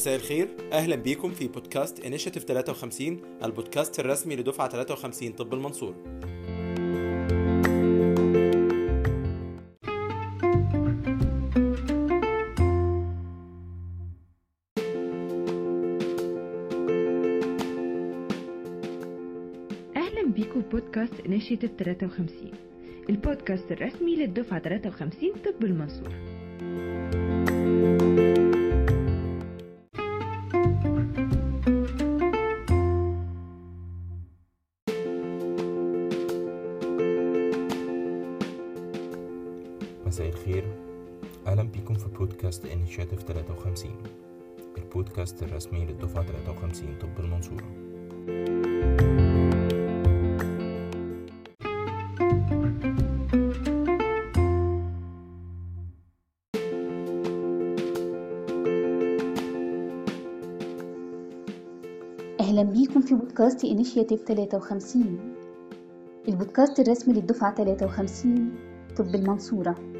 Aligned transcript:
مساء 0.00 0.16
الخير. 0.16 0.48
أهلا 0.72 0.96
بيكم 0.96 1.30
في 1.30 1.48
بودكاست 1.48 2.00
Initiative 2.00 2.44
53 2.44 3.20
البودكاست 3.44 4.00
الرسمي 4.00 4.36
لدفعة 4.36 4.68
53 4.68 5.32
طب 5.32 5.54
المنصورة 5.54 5.94
أهلا 19.96 20.32
بيكم 20.36 20.62
في 20.62 20.68
بودكاست 20.68 21.20
Initiative 21.26 21.70
53 21.78 22.50
البودكاست 23.10 23.72
الرسمي 23.72 24.16
للدفعة 24.16 24.60
53 24.60 25.30
طب 25.44 25.64
المنصورة. 25.64 26.40
مساء 40.10 40.28
الخير. 40.28 40.64
أهلا 41.46 41.62
بيكم 41.62 41.94
في 41.94 42.08
بودكاست 42.08 42.64
Initiative 42.66 43.20
53 43.22 43.90
البودكاست 44.78 45.42
الرسمي 45.42 45.84
للدفعة 45.84 46.24
53 46.24 46.98
طب 47.00 47.24
المنصورة. 47.24 47.64
أهلا 62.40 62.62
بيكم 62.62 63.00
في 63.00 63.14
بودكاست 63.14 63.64
Initiative 63.64 64.20
53 64.24 65.18
البودكاست 66.28 66.80
الرسمي 66.80 67.14
للدفعة 67.14 67.54
53 67.54 68.52
طب 68.98 69.14
المنصورة. 69.14 69.99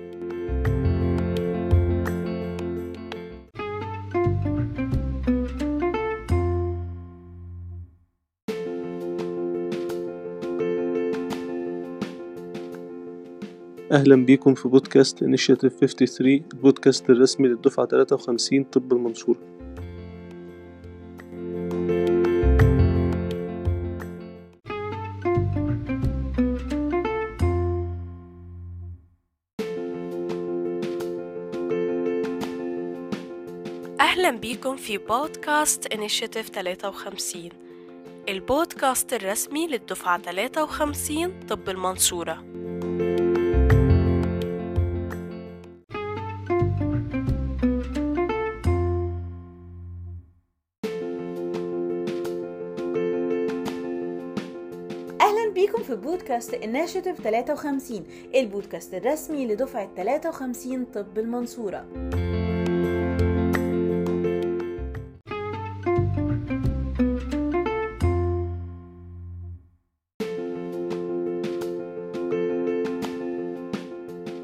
أهلا 13.92 14.24
بيكم 14.26 14.54
في 14.54 14.68
بودكاست 14.68 15.22
انيشيتيف 15.22 15.72
53 15.72 16.42
البودكاست 16.52 17.10
الرسمي 17.10 17.48
للدفعة 17.48 17.86
53 17.86 18.64
طب 18.64 18.92
المنصورة. 18.92 19.38
أهلا 34.00 34.30
بيكم 34.30 34.76
في 34.76 34.98
بودكاست 34.98 35.86
Initiative 35.86 36.48
53 36.48 37.48
البودكاست 38.28 39.12
الرسمي 39.12 39.66
للدفعة 39.66 40.18
53 40.22 41.46
طب 41.48 41.68
المنصورة. 41.68 42.44
أهلا 55.50 55.60
بيكم 55.60 55.82
في 55.82 55.96
بودكاست 55.96 56.54
Initiative 56.54 57.20
53 57.20 58.04
البودكاست 58.34 58.94
الرسمي 58.94 59.46
لدفعة 59.46 59.88
53 59.96 60.84
طب 60.84 61.18
المنصورة. 61.18 61.86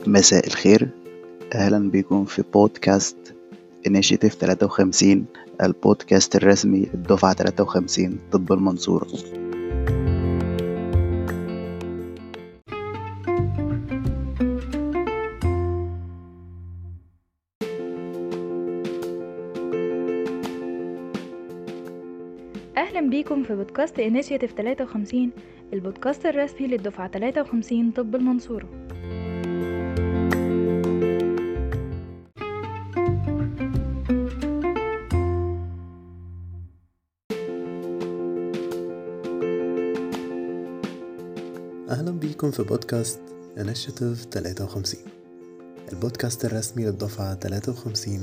مساء 0.07 0.47
الخير. 0.47 0.89
أهلا 1.55 1.91
بكم 1.91 2.25
في 2.25 2.43
بودكاست 2.55 3.17
Initiative 3.87 4.35
53 4.35 5.25
البودكاست 5.63 6.37
الرسمي 6.37 6.89
للدفعة 6.95 7.35
53 7.35 8.19
طب 8.33 8.53
المنصورة. 8.53 9.07
أهلا 22.77 23.01
بيكم 23.11 23.43
في 23.45 23.55
بودكاست 23.55 23.99
Initiative 23.99 24.53
53 24.53 25.31
البودكاست 25.73 26.27
الرسمي 26.27 26.67
للدفعة 26.67 27.09
53 27.09 27.91
طب 27.91 28.15
المنصورة. 28.15 28.69
أهلا 41.91 42.11
بيكم 42.11 42.51
في 42.51 42.63
بودكاست 42.63 43.21
انيشيتيف 43.59 44.25
53 44.33 45.01
البودكاست 45.93 46.45
الرسمي 46.45 46.85
للدفعة 46.85 47.35
53 47.35 48.21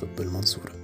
طب 0.00 0.20
المنصورة. 0.20 0.83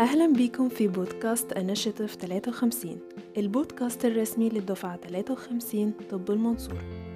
أهلا 0.00 0.32
بيكم 0.32 0.68
في 0.68 0.88
بودكاست 0.88 1.52
انيشيتيف 1.52 2.14
53 2.14 2.98
البودكاست 3.36 4.04
الرسمي 4.04 4.48
للدفعة 4.48 4.96
53 4.96 5.92
طب 6.10 6.30
المنصورة. 6.30 7.13